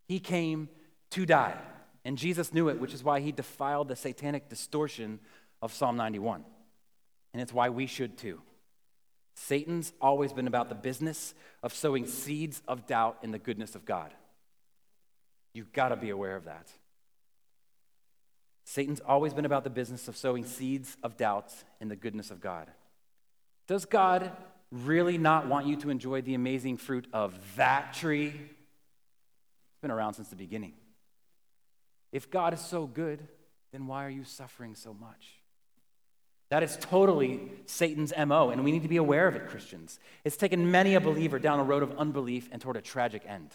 [0.08, 0.68] He came
[1.10, 1.56] to die.
[2.04, 5.18] And Jesus knew it, which is why he defiled the satanic distortion
[5.60, 6.44] of Psalm 91.
[7.32, 8.40] And it's why we should too.
[9.34, 13.84] Satan's always been about the business of sowing seeds of doubt in the goodness of
[13.84, 14.14] God.
[15.52, 16.68] You've got to be aware of that.
[18.68, 22.40] Satan's always been about the business of sowing seeds of doubt in the goodness of
[22.40, 22.68] God.
[23.68, 24.32] Does God
[24.72, 28.26] really not want you to enjoy the amazing fruit of that tree?
[28.26, 30.72] It's been around since the beginning.
[32.10, 33.20] If God is so good,
[33.70, 35.38] then why are you suffering so much?
[36.48, 40.00] That is totally Satan's MO, and we need to be aware of it, Christians.
[40.24, 43.50] It's taken many a believer down a road of unbelief and toward a tragic end.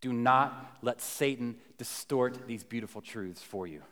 [0.00, 3.82] Do not let Satan distort these beautiful truths for you.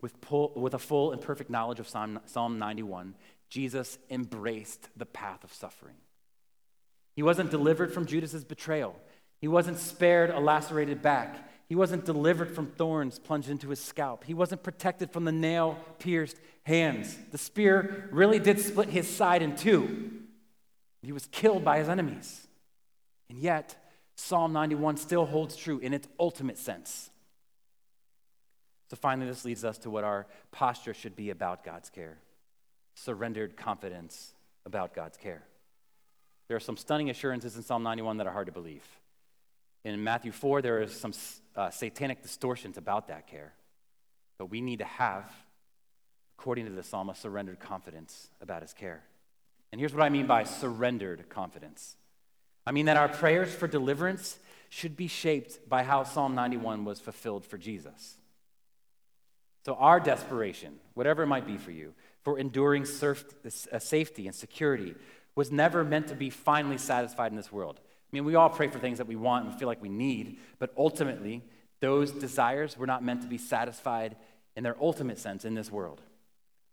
[0.00, 3.14] With, pull, with a full and perfect knowledge of Psalm, Psalm 91,
[3.48, 5.96] Jesus embraced the path of suffering.
[7.16, 8.94] He wasn't delivered from Judas's betrayal.
[9.40, 11.50] He wasn't spared a lacerated back.
[11.68, 14.24] He wasn't delivered from thorns plunged into his scalp.
[14.24, 17.16] He wasn't protected from the nail pierced hands.
[17.30, 20.10] The spear really did split his side in two.
[21.02, 22.43] He was killed by his enemies.
[23.28, 23.76] And yet,
[24.16, 27.10] Psalm 91 still holds true in its ultimate sense.
[28.90, 32.18] So, finally, this leads us to what our posture should be about God's care
[32.94, 34.34] surrendered confidence
[34.64, 35.42] about God's care.
[36.48, 38.84] There are some stunning assurances in Psalm 91 that are hard to believe.
[39.84, 41.12] In Matthew 4, there are some
[41.56, 43.52] uh, satanic distortions about that care.
[44.38, 45.30] but we need to have,
[46.38, 49.02] according to the psalm, a surrendered confidence about his care.
[49.70, 51.96] And here's what I mean by surrendered confidence
[52.66, 54.38] I mean that our prayers for deliverance
[54.70, 58.16] should be shaped by how Psalm 91 was fulfilled for Jesus.
[59.64, 64.94] So, our desperation, whatever it might be for you, for enduring uh, safety and security
[65.34, 67.80] was never meant to be finally satisfied in this world.
[67.80, 70.38] I mean, we all pray for things that we want and feel like we need,
[70.58, 71.42] but ultimately,
[71.80, 74.16] those desires were not meant to be satisfied
[74.56, 76.00] in their ultimate sense in this world.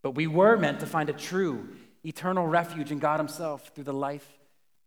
[0.02, 1.70] But we were meant to find a true,
[2.04, 4.28] eternal refuge in God Himself through the life,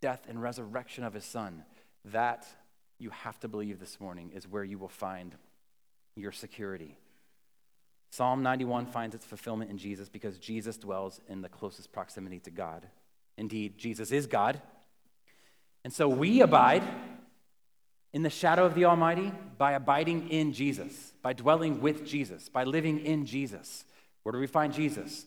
[0.05, 1.65] death, and resurrection of His Son.
[2.05, 2.47] That,
[2.99, 5.35] you have to believe this morning, is where you will find
[6.15, 6.99] your security.
[8.11, 12.51] Psalm 91 finds its fulfillment in Jesus because Jesus dwells in the closest proximity to
[12.51, 12.87] God.
[13.39, 14.61] Indeed, Jesus is God.
[15.85, 16.83] And so we abide
[18.13, 22.65] in the shadow of the Almighty by abiding in Jesus, by dwelling with Jesus, by
[22.65, 23.87] living in Jesus.
[24.23, 25.25] Where do we find Jesus?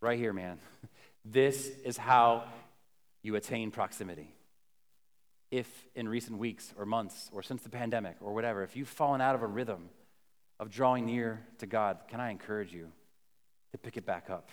[0.00, 0.60] Right here, man.
[1.24, 2.48] This is how
[3.22, 4.34] you attain proximity.
[5.50, 9.20] If in recent weeks or months or since the pandemic or whatever, if you've fallen
[9.20, 9.90] out of a rhythm
[10.58, 12.90] of drawing near to God, can I encourage you
[13.72, 14.50] to pick it back up?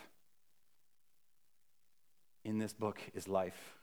[2.43, 3.75] In this book is life,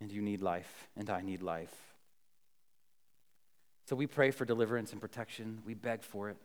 [0.00, 1.74] and you need life, and I need life.
[3.86, 6.36] So we pray for deliverance and protection, we beg for it,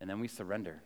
[0.00, 0.82] and then we surrender.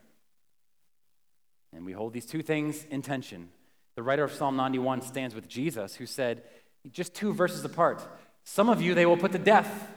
[1.73, 3.51] And we hold these two things in tension.
[3.95, 6.43] The writer of Psalm 91 stands with Jesus, who said,
[6.91, 8.03] just two verses apart,
[8.45, 9.89] Some of you they will put to death.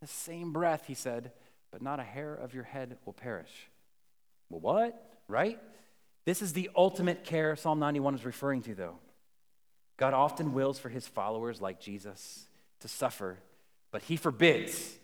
[0.00, 1.32] The same breath, he said,
[1.70, 3.68] but not a hair of your head will perish.
[4.48, 5.20] Well, what?
[5.28, 5.58] Right?
[6.24, 8.98] This is the ultimate care Psalm 91 is referring to, though.
[9.96, 12.46] God often wills for his followers, like Jesus,
[12.80, 13.38] to suffer,
[13.90, 14.96] but he forbids.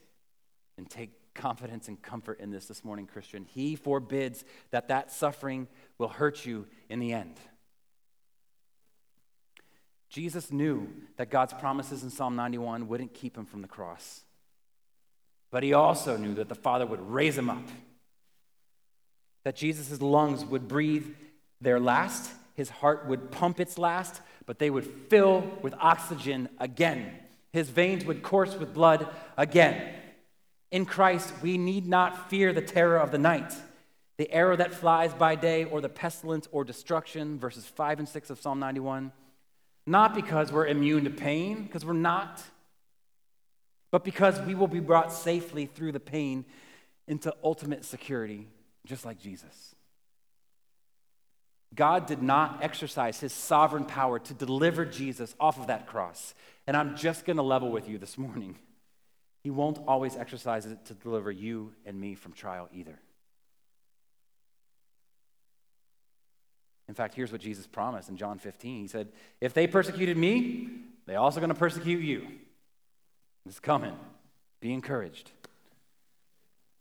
[0.79, 3.46] And take confidence and comfort in this this morning, Christian.
[3.46, 7.37] He forbids that that suffering will hurt you in the end.
[10.09, 14.23] Jesus knew that God's promises in Psalm 91 wouldn't keep him from the cross.
[15.51, 17.66] But he also knew that the Father would raise him up,
[19.45, 21.07] that Jesus' lungs would breathe
[21.61, 27.12] their last, his heart would pump its last, but they would fill with oxygen again.
[27.53, 29.95] His veins would course with blood again.
[30.71, 33.53] In Christ, we need not fear the terror of the night,
[34.16, 38.31] the arrow that flies by day, or the pestilence or destruction, verses 5 and 6
[38.31, 39.12] of Psalm 91.
[39.87, 42.42] Not because we're immune to pain, because we're not,
[43.92, 46.44] but because we will be brought safely through the pain
[47.07, 48.49] into ultimate security,
[48.85, 49.75] just like Jesus.
[51.75, 56.35] God did not exercise his sovereign power to deliver Jesus off of that cross.
[56.66, 58.59] And I'm just going to level with you this morning.
[59.44, 62.99] He won't always exercise it to deliver you and me from trial either.
[66.88, 68.83] In fact, here's what Jesus promised in John 15.
[68.83, 69.09] He said,
[69.40, 70.68] If they persecuted me,
[71.07, 72.27] they're also going to persecute you.
[73.44, 73.94] It's coming.
[74.61, 75.31] Be encouraged.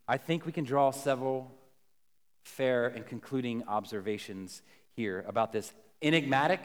[0.08, 1.52] I think we can draw several
[2.44, 4.62] fair and concluding observations
[4.96, 6.62] here about this enigmatic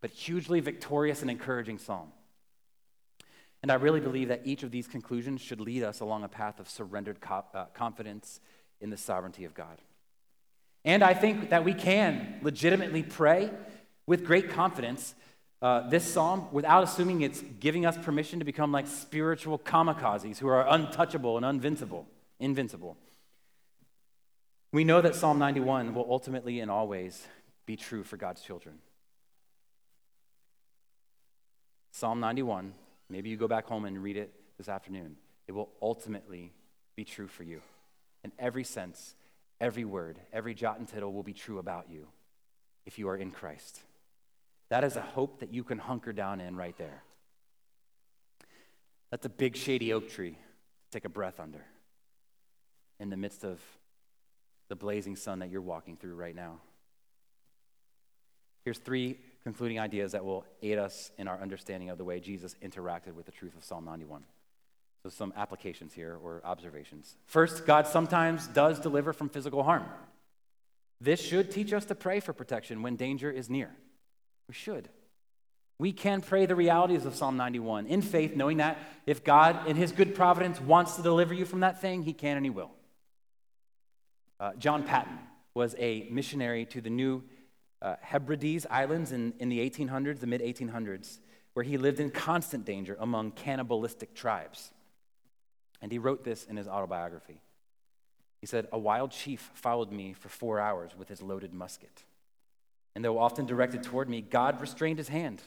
[0.00, 2.12] but hugely victorious and encouraging psalm.
[3.62, 6.60] And I really believe that each of these conclusions should lead us along a path
[6.60, 8.40] of surrendered uh, confidence
[8.80, 9.82] in the sovereignty of God.
[10.88, 13.50] And I think that we can legitimately pray
[14.06, 15.14] with great confidence
[15.60, 20.48] uh, this psalm without assuming it's giving us permission to become like spiritual kamikazes who
[20.48, 22.06] are untouchable and invincible.
[22.40, 22.96] Invincible.
[24.72, 27.26] We know that Psalm 91 will ultimately and always
[27.66, 28.76] be true for God's children.
[31.90, 32.72] Psalm 91,
[33.10, 35.16] maybe you go back home and read it this afternoon.
[35.48, 36.54] It will ultimately
[36.96, 37.60] be true for you.
[38.24, 39.16] In every sense,
[39.60, 42.06] every word, every jot and tittle will be true about you
[42.86, 43.80] if you are in Christ.
[44.70, 47.02] That is a hope that you can hunker down in right there.
[49.10, 51.64] That's a big, shady oak tree to take a breath under
[53.00, 53.60] in the midst of
[54.68, 56.60] the blazing sun that you're walking through right now.
[58.64, 62.54] Here's three concluding ideas that will aid us in our understanding of the way Jesus
[62.62, 64.24] interacted with the truth of Psalm 91.
[65.02, 67.14] So, some applications here or observations.
[67.26, 69.84] First, God sometimes does deliver from physical harm.
[71.00, 73.70] This should teach us to pray for protection when danger is near.
[74.48, 74.88] We should.
[75.78, 79.76] We can pray the realities of Psalm 91 in faith, knowing that if God, in
[79.76, 82.72] His good providence, wants to deliver you from that thing, He can and He will.
[84.40, 85.18] Uh, John Paton
[85.54, 87.22] was a missionary to the New
[87.80, 91.18] uh, Hebrides Islands in, in the 1800s, the mid 1800s,
[91.54, 94.72] where he lived in constant danger among cannibalistic tribes.
[95.80, 97.40] And he wrote this in his autobiography.
[98.40, 102.04] He said, A wild chief followed me for four hours with his loaded musket.
[102.94, 105.42] And though often directed toward me, God restrained his hand.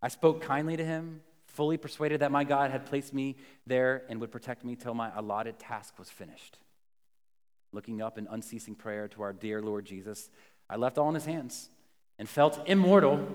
[0.00, 4.20] I spoke kindly to him, fully persuaded that my God had placed me there and
[4.20, 6.58] would protect me till my allotted task was finished.
[7.72, 10.28] Looking up in unceasing prayer to our dear Lord Jesus,
[10.68, 11.70] I left all in his hands
[12.18, 13.26] and felt immortal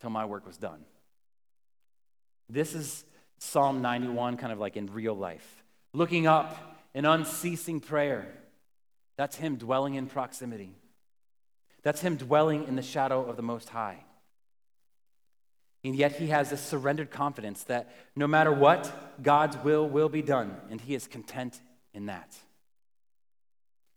[0.00, 0.84] till my work was done.
[2.48, 3.04] This is
[3.38, 5.59] Psalm 91, kind of like in real life.
[5.92, 8.26] Looking up in unceasing prayer.
[9.16, 10.74] That's him dwelling in proximity.
[11.82, 14.04] That's him dwelling in the shadow of the Most High.
[15.82, 20.22] And yet he has this surrendered confidence that no matter what, God's will will be
[20.22, 21.60] done, and he is content
[21.94, 22.36] in that.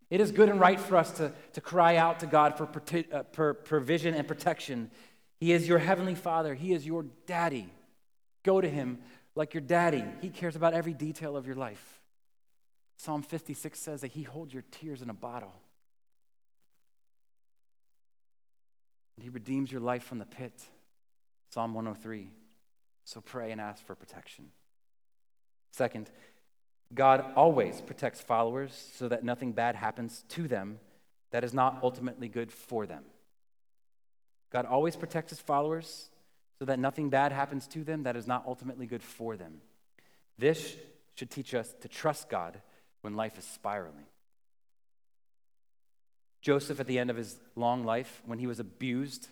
[0.09, 2.69] It is good and right for us to, to cry out to God for,
[3.11, 4.91] uh, provision and protection.
[5.39, 7.69] He is your heavenly Father, He is your daddy.
[8.43, 8.99] Go to Him
[9.35, 10.03] like your daddy.
[10.21, 12.01] He cares about every detail of your life.
[12.97, 15.53] Psalm 56 says that He holds your tears in a bottle.
[19.15, 20.53] And he redeems your life from the pit.
[21.49, 22.31] Psalm 103.
[23.05, 24.45] So pray and ask for protection.
[25.71, 26.09] Second,
[26.93, 30.79] God always protects followers so that nothing bad happens to them
[31.31, 33.03] that is not ultimately good for them.
[34.51, 36.09] God always protects his followers
[36.63, 39.55] so that nothing bad happens to them that is not ultimately good for them.
[40.37, 40.77] This
[41.13, 42.61] should teach us to trust God
[43.01, 44.05] when life is spiraling.
[46.41, 49.27] Joseph, at the end of his long life, when he was abused,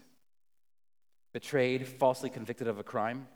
[1.32, 3.30] betrayed, falsely convicted of a crime,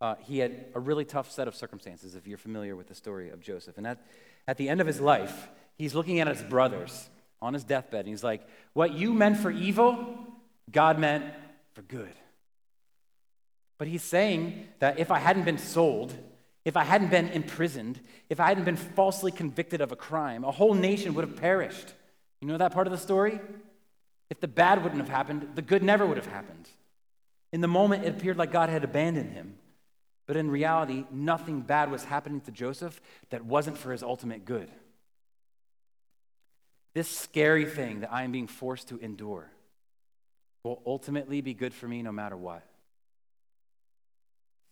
[0.00, 3.30] uh, he had a really tough set of circumstances, if you're familiar with the story
[3.30, 3.78] of Joseph.
[3.78, 3.98] And at,
[4.46, 8.10] at the end of his life, he's looking at his brothers on his deathbed, and
[8.10, 10.24] he's like, What you meant for evil,
[10.70, 11.24] God meant
[11.74, 12.14] for good.
[13.78, 16.16] But he's saying that if I hadn't been sold,
[16.64, 20.52] if I hadn't been imprisoned, if I hadn't been falsely convicted of a crime, a
[20.52, 21.92] whole nation would have perished.
[22.40, 23.40] You know that part of the story?
[24.30, 26.68] If the bad wouldn't have happened, the good never would have happened.
[27.52, 29.56] In the moment, it appeared like God had abandoned him.
[30.26, 34.70] But in reality, nothing bad was happening to Joseph that wasn't for his ultimate good.
[36.94, 39.50] This scary thing that I am being forced to endure
[40.64, 42.62] will ultimately be good for me no matter what.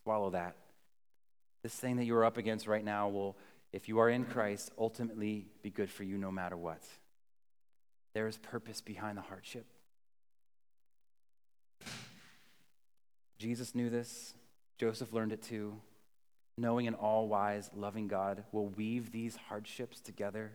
[0.04, 0.56] Swallow that.
[1.62, 3.36] This thing that you are up against right now will,
[3.72, 6.82] if you are in Christ, ultimately be good for you no matter what.
[8.14, 9.66] There is purpose behind the hardship.
[13.38, 14.34] Jesus knew this.
[14.78, 15.76] Joseph learned it too.
[16.56, 20.52] Knowing an all wise, loving God will weave these hardships together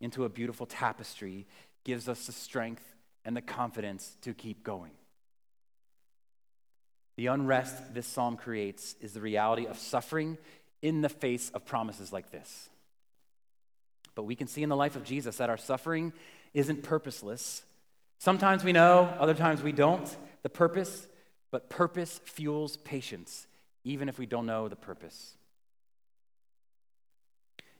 [0.00, 1.46] into a beautiful tapestry,
[1.84, 2.93] gives us the strength
[3.24, 4.92] and the confidence to keep going.
[7.16, 10.36] The unrest this psalm creates is the reality of suffering
[10.82, 12.68] in the face of promises like this.
[14.14, 16.12] But we can see in the life of Jesus that our suffering
[16.52, 17.62] isn't purposeless.
[18.18, 20.14] Sometimes we know, other times we don't.
[20.42, 21.06] The purpose
[21.54, 23.46] but purpose fuels patience,
[23.84, 25.36] even if we don't know the purpose.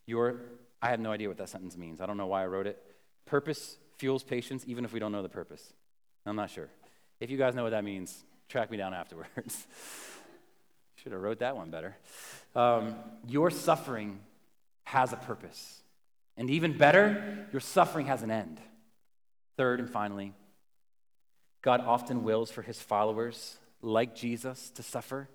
[0.06, 0.42] Your,
[0.80, 2.00] I have no idea what that sentence means.
[2.00, 2.80] I don't know why I wrote it.
[3.26, 5.72] Purpose fuels patience, even if we don't know the purpose.
[6.26, 6.68] I'm not sure.
[7.20, 9.66] If you guys know what that means, track me down afterwards.
[10.96, 11.96] Should have wrote that one better.
[12.54, 14.20] Um, your suffering
[14.84, 15.80] has a purpose.
[16.36, 18.60] And even better, your suffering has an end.
[19.56, 20.34] Third and finally,
[21.62, 25.30] God often wills for his followers like Jesus, to suffer,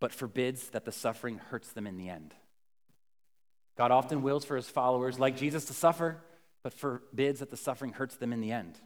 [0.00, 2.32] but forbids that the suffering hurts them in the end.
[3.76, 6.22] God often wills for his followers, like Jesus, to suffer,
[6.62, 8.78] but forbids that the suffering hurts them in the end.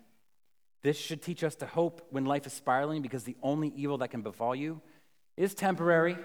[0.83, 4.11] This should teach us to hope when life is spiraling because the only evil that
[4.11, 4.80] can befall you
[5.37, 6.16] is temporary.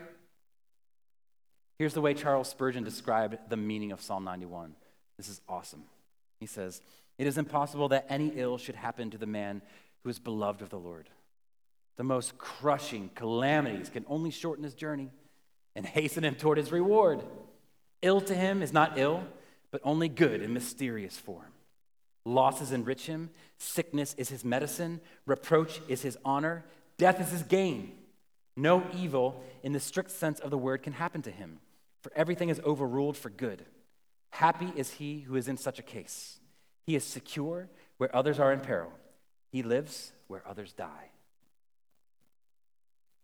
[1.77, 4.75] Here's the way Charles Spurgeon described the meaning of Psalm 91.
[5.17, 5.83] This is awesome.
[6.39, 6.81] He says,
[7.17, 9.61] It is impossible that any ill should happen to the man
[10.03, 11.09] who is beloved of the Lord.
[11.97, 15.11] The most crushing calamities can only shorten his journey
[15.75, 17.23] and hasten him toward his reward.
[18.01, 19.23] Ill to him is not ill,
[19.75, 21.51] but only good in mysterious form.
[22.23, 26.63] Losses enrich him, sickness is his medicine, reproach is his honor,
[26.97, 27.91] death is his gain.
[28.55, 31.59] No evil, in the strict sense of the word, can happen to him,
[31.99, 33.65] for everything is overruled for good.
[34.29, 36.39] Happy is he who is in such a case.
[36.87, 37.67] He is secure
[37.97, 38.93] where others are in peril,
[39.51, 41.09] he lives where others die.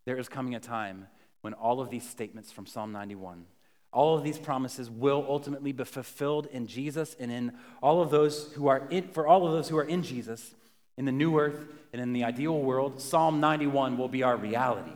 [0.04, 1.06] There is coming a time
[1.40, 3.46] when all of these statements from Psalm 91,
[3.92, 8.52] all of these promises will ultimately be fulfilled in Jesus and in all of those
[8.54, 10.54] who are in, for all of those who are in Jesus,
[10.96, 14.92] in the new earth and in the ideal world, Psalm 91 will be our reality.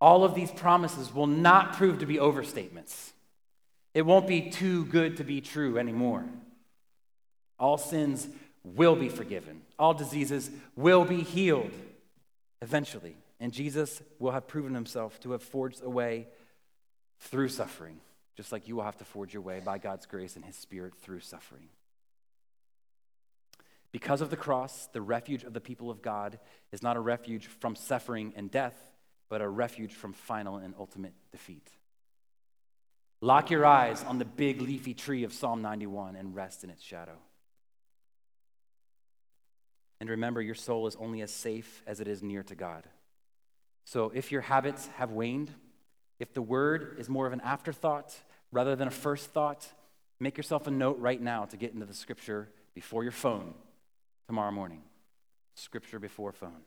[0.00, 3.12] All of these promises will not prove to be overstatements.
[3.92, 6.24] It won't be too good to be true anymore.
[7.58, 8.26] All sins
[8.64, 11.72] will be forgiven, all diseases will be healed
[12.62, 13.16] eventually.
[13.38, 16.28] And Jesus will have proven himself to have forged a way
[17.24, 18.00] through suffering,
[18.36, 20.94] just like you will have to forge your way by God's grace and his spirit
[20.96, 21.68] through suffering.
[23.92, 26.38] Because of the cross, the refuge of the people of God
[26.72, 28.74] is not a refuge from suffering and death,
[29.28, 31.68] but a refuge from final and ultimate defeat.
[33.20, 36.82] Lock your eyes on the big leafy tree of Psalm 91 and rest in its
[36.82, 37.16] shadow.
[40.00, 42.84] And remember, your soul is only as safe as it is near to God.
[43.84, 45.50] So if your habits have waned,
[46.18, 48.14] if the word is more of an afterthought
[48.52, 49.66] rather than a first thought,
[50.20, 53.54] make yourself a note right now to get into the scripture before your phone
[54.26, 54.82] tomorrow morning.
[55.54, 56.62] Scripture before phone.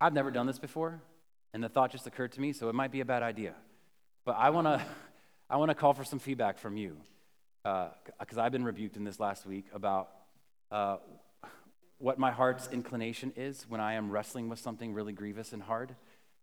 [0.00, 1.00] I've never done this before,
[1.54, 3.54] and the thought just occurred to me, so it might be a bad idea.
[4.24, 4.82] But I want to
[5.50, 6.96] I want to call for some feedback from you,
[7.62, 10.08] because uh, I've been rebuked in this last week about
[10.70, 10.96] uh,
[12.02, 15.94] what my heart's inclination is when I am wrestling with something really grievous and hard,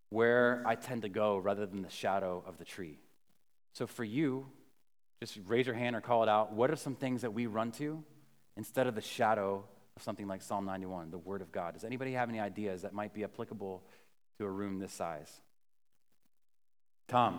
[0.08, 2.98] where I tend to go rather than the shadow of the tree.
[3.74, 4.46] So for you,
[5.20, 6.54] just raise your hand or call it out.
[6.54, 8.02] What are some things that we run to
[8.56, 9.62] instead of the shadow
[9.98, 11.74] of something like Psalm 91, the Word of God?
[11.74, 13.82] Does anybody have any ideas that might be applicable
[14.38, 15.30] to a room this size?
[17.06, 17.38] Tom,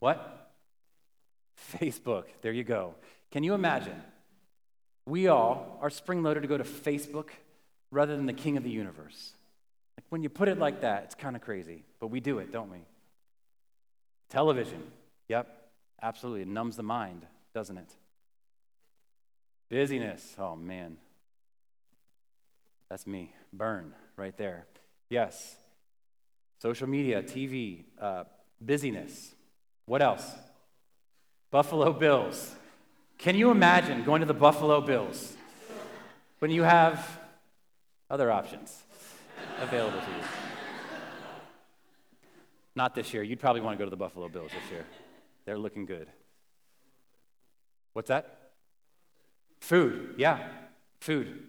[0.00, 0.52] what?
[1.80, 2.24] Facebook.
[2.42, 2.94] There you go.
[3.30, 4.02] Can you imagine?
[5.08, 7.30] We all are spring loaded to go to Facebook
[7.90, 9.32] rather than the King of the universe.
[9.96, 12.52] Like when you put it like that, it's kind of crazy, but we do it,
[12.52, 12.80] don't we?
[14.28, 14.82] Television.
[15.28, 15.46] Yep.
[16.02, 16.42] Absolutely.
[16.42, 17.90] It numbs the mind, doesn't it?
[19.70, 20.36] Busyness.
[20.38, 20.98] Oh, man.
[22.90, 23.32] That's me.
[23.52, 24.66] Burn right there.
[25.08, 25.56] Yes.
[26.60, 28.24] Social media, TV, uh,
[28.60, 29.34] busyness.
[29.86, 30.30] What else?
[31.50, 32.54] Buffalo Bills.
[33.18, 35.36] Can you imagine going to the Buffalo Bills
[36.38, 37.18] when you have
[38.08, 38.84] other options
[39.60, 40.24] available to you?
[42.76, 43.24] Not this year.
[43.24, 44.86] You'd probably want to go to the Buffalo Bills this year.
[45.44, 46.06] They're looking good.
[47.92, 48.52] What's that?
[49.58, 50.14] Food.
[50.16, 50.38] Yeah,
[51.00, 51.42] food.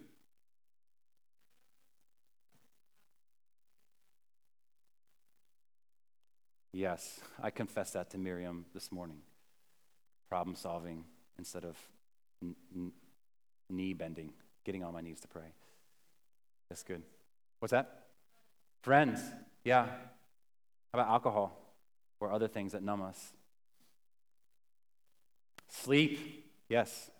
[6.72, 9.18] Yes, I confessed that to Miriam this morning.
[10.28, 11.04] Problem solving
[11.40, 11.76] instead of
[12.42, 12.92] n- n-
[13.70, 14.30] knee bending,
[14.62, 15.54] getting on my knees to pray.
[16.68, 17.02] That's good.
[17.58, 18.04] What's that?
[18.82, 19.20] Friends.
[19.64, 19.86] Yeah.
[19.86, 21.58] How about alcohol
[22.20, 23.32] or other things that numb us?
[25.70, 27.10] Sleep, yes.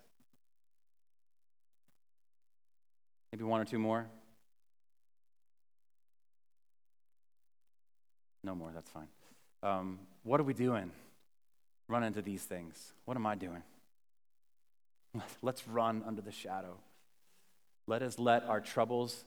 [3.31, 4.05] Maybe one or two more.
[8.43, 9.07] No more, that's fine.
[9.63, 10.91] Um, what are we doing?
[11.87, 12.93] Run into these things.
[13.05, 13.63] What am I doing?
[15.41, 16.77] Let's run under the shadow.
[17.87, 19.25] Let us let our troubles,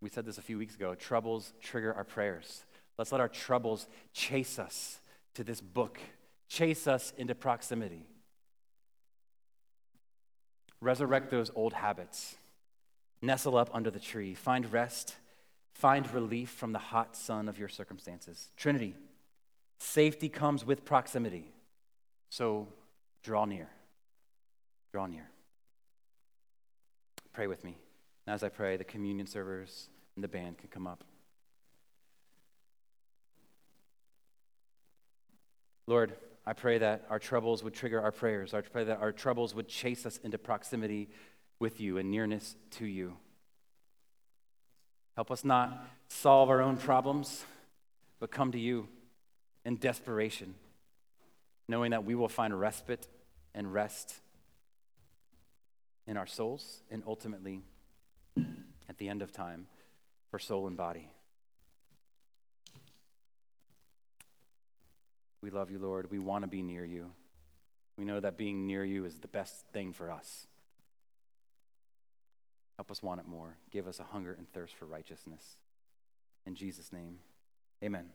[0.00, 2.64] we said this a few weeks ago, troubles trigger our prayers.
[2.98, 5.00] Let's let our troubles chase us
[5.34, 5.98] to this book,
[6.48, 8.06] chase us into proximity.
[10.80, 12.36] Resurrect those old habits.
[13.20, 14.34] Nestle up under the tree.
[14.34, 15.16] Find rest.
[15.72, 18.48] Find relief from the hot sun of your circumstances.
[18.56, 18.94] Trinity,
[19.78, 21.52] safety comes with proximity.
[22.30, 22.68] So
[23.22, 23.68] draw near.
[24.92, 25.30] Draw near.
[27.32, 27.78] Pray with me.
[28.26, 31.04] And as I pray, the communion servers and the band can come up.
[35.86, 36.14] Lord,
[36.46, 38.54] I pray that our troubles would trigger our prayers.
[38.54, 41.08] I pray that our troubles would chase us into proximity
[41.58, 43.16] with you and nearness to you.
[45.14, 47.44] Help us not solve our own problems,
[48.20, 48.88] but come to you
[49.64, 50.54] in desperation,
[51.68, 53.08] knowing that we will find respite
[53.54, 54.20] and rest
[56.08, 57.62] in our souls and ultimately
[58.88, 59.66] at the end of time
[60.30, 61.10] for soul and body.
[65.42, 66.10] We love you, Lord.
[66.10, 67.12] We want to be near you.
[67.96, 70.46] We know that being near you is the best thing for us.
[72.76, 73.56] Help us want it more.
[73.70, 75.56] Give us a hunger and thirst for righteousness.
[76.46, 77.18] In Jesus' name,
[77.84, 78.06] amen.